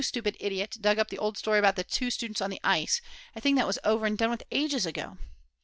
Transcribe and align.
That 0.01 0.05
stupid 0.05 0.35
idiot 0.39 0.77
dug 0.81 0.97
up 0.97 1.09
the 1.09 1.19
old 1.19 1.37
story 1.37 1.59
about 1.59 1.75
the 1.75 1.83
two 1.83 2.09
students 2.09 2.41
on 2.41 2.49
the 2.49 2.59
ice, 2.63 3.01
a 3.35 3.39
thing 3.39 3.53
that 3.53 3.67
was 3.67 3.77
over 3.83 4.07
and 4.07 4.17
done 4.17 4.31
with 4.31 4.41
ages 4.49 4.87
ago. 4.87 5.19